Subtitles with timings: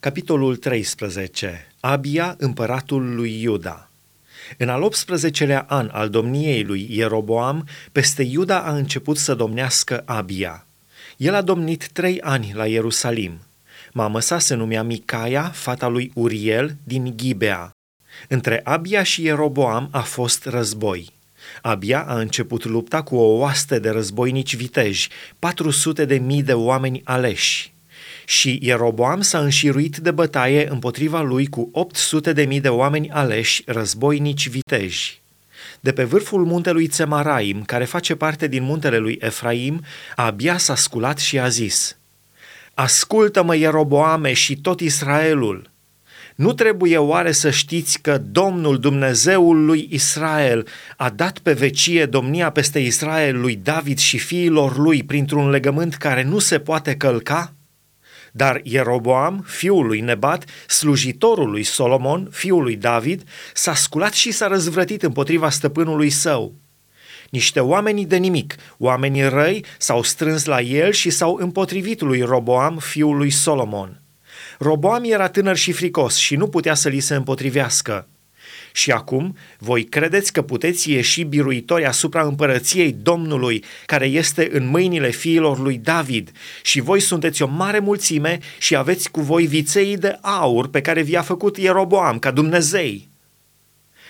[0.00, 1.72] Capitolul 13.
[1.80, 3.90] Abia, împăratul lui Iuda.
[4.58, 10.66] În al 18-lea an al domniei lui Ieroboam, peste Iuda a început să domnească Abia.
[11.16, 13.38] El a domnit trei ani la Ierusalim.
[13.92, 17.70] Mama sa se numea Micaia, fata lui Uriel din Ghibea.
[18.28, 21.08] Între Abia și Ieroboam a fost război.
[21.62, 25.08] Abia a început lupta cu o oaste de războinici viteji,
[25.38, 27.74] 400 de mii de oameni aleși
[28.28, 33.62] și Ieroboam s-a înșiruit de bătaie împotriva lui cu 800 de mii de oameni aleși,
[33.66, 35.20] războinici viteji.
[35.80, 39.84] De pe vârful muntelui Țemaraim, care face parte din muntele lui Efraim,
[40.16, 41.96] abia s-a sculat și a zis,
[42.74, 45.70] Ascultă-mă, Ieroboame și tot Israelul!
[46.34, 52.50] Nu trebuie oare să știți că Domnul Dumnezeul lui Israel a dat pe vecie domnia
[52.50, 57.55] peste Israel lui David și fiilor lui printr-un legământ care nu se poate călca?
[58.36, 63.22] Dar Ieroboam, fiul lui Nebat, slujitorul lui Solomon, fiul lui David,
[63.54, 66.54] s-a sculat și s-a răzvrătit împotriva stăpânului său.
[67.30, 72.78] Niște oameni de nimic, oamenii răi, s-au strâns la el și s-au împotrivit lui Roboam,
[72.78, 74.02] fiul lui Solomon.
[74.58, 78.08] Roboam era tânăr și fricos și nu putea să li se împotrivească.
[78.76, 85.10] Și acum, voi credeți că puteți ieși biruitori asupra împărăției Domnului, care este în mâinile
[85.10, 86.30] fiilor lui David,
[86.62, 91.02] și voi sunteți o mare mulțime și aveți cu voi viței de aur pe care
[91.02, 93.08] vi-a făcut Ieroboam ca Dumnezei.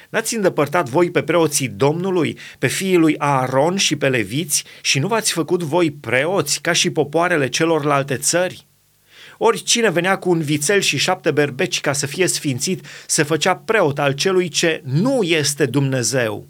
[0.09, 5.07] N-ați îndepărtat voi pe preoții Domnului, pe fiii lui Aaron și pe leviți și nu
[5.07, 8.67] v-ați făcut voi preoți ca și popoarele celorlalte țări?
[9.39, 13.99] Oricine venea cu un vițel și șapte berbeci ca să fie sfințit, se făcea preot
[13.99, 16.47] al celui ce nu este Dumnezeu.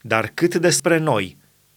[0.00, 1.36] Dar cât despre noi,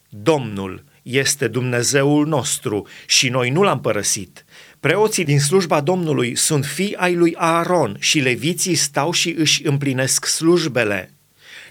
[0.10, 4.46] Domnul este Dumnezeul nostru și noi nu l-am părăsit.
[4.80, 10.26] Preoții din slujba Domnului sunt fii ai lui Aaron și leviții stau și își împlinesc
[10.26, 11.14] slujbele.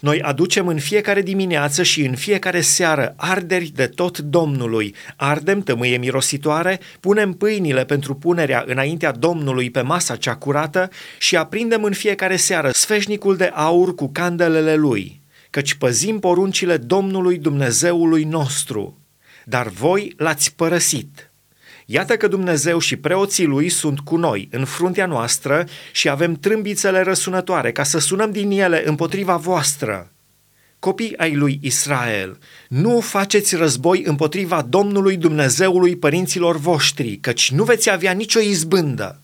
[0.01, 5.97] Noi aducem în fiecare dimineață și în fiecare seară arderi de tot Domnului, ardem tămâie
[5.97, 12.35] mirositoare, punem pâinile pentru punerea înaintea Domnului pe masa cea curată și aprindem în fiecare
[12.35, 18.97] seară sfeșnicul de aur cu candelele lui, căci păzim poruncile Domnului Dumnezeului nostru.
[19.45, 21.30] Dar voi l-ați părăsit.
[21.93, 27.01] Iată că Dumnezeu și preoții lui sunt cu noi, în fruntea noastră, și avem trâmbițele
[27.01, 30.11] răsunătoare ca să sunăm din ele împotriva voastră.
[30.79, 32.37] Copii ai lui Israel,
[32.67, 39.21] nu faceți război împotriva Domnului Dumnezeului părinților voștri, căci nu veți avea nicio izbândă.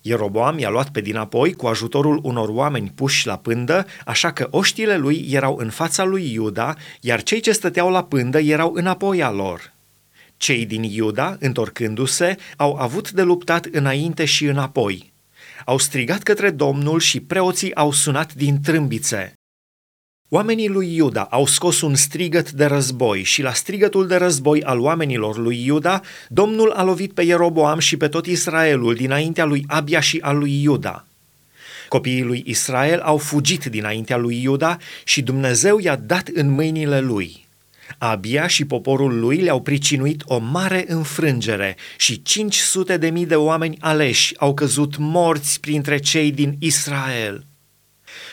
[0.00, 4.96] Ieroboam i-a luat pe dinapoi cu ajutorul unor oameni puși la pândă, așa că oștile
[4.96, 9.30] lui erau în fața lui Iuda, iar cei ce stăteau la pândă erau înapoi a
[9.30, 9.74] lor.
[10.36, 15.12] Cei din Iuda, întorcându-se, au avut de luptat înainte și înapoi.
[15.64, 19.32] Au strigat către Domnul și preoții au sunat din trâmbițe.
[20.28, 24.80] Oamenii lui Iuda au scos un strigăt de război și la strigătul de război al
[24.80, 30.00] oamenilor lui Iuda, Domnul a lovit pe Ieroboam și pe tot Israelul dinaintea lui Abia
[30.00, 31.06] și al lui Iuda.
[31.88, 37.45] Copiii lui Israel au fugit dinaintea lui Iuda și Dumnezeu i-a dat în mâinile lui.
[37.98, 43.76] Abia și poporul lui le-au pricinuit o mare înfrângere și 500 de mii de oameni
[43.80, 47.46] aleși au căzut morți printre cei din Israel.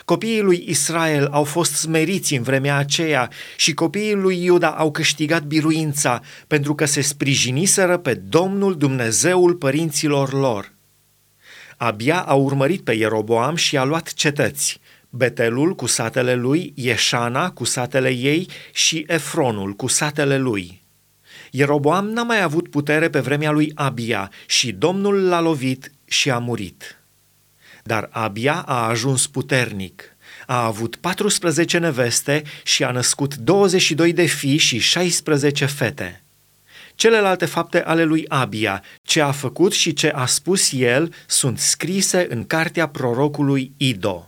[0.05, 5.43] Copiii lui Israel au fost smeriți în vremea aceea și copiii lui Iuda au câștigat
[5.43, 10.71] biruința pentru că se sprijiniseră pe Domnul Dumnezeul părinților lor.
[11.77, 14.79] Abia a urmărit pe Ieroboam și a luat cetăți,
[15.15, 20.81] Betelul cu satele lui, Ieșana cu satele ei și Efronul cu satele lui.
[21.51, 26.37] Ieroboam n-a mai avut putere pe vremea lui Abia și Domnul l-a lovit și a
[26.37, 27.01] murit.
[27.83, 30.15] Dar Abia a ajuns puternic.
[30.45, 36.23] A avut 14 neveste și a născut 22 de fii și 16 fete.
[36.95, 42.27] Celelalte fapte ale lui Abia, ce a făcut și ce a spus el, sunt scrise
[42.29, 44.27] în cartea prorocului Ido.